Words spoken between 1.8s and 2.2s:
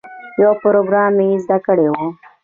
وي.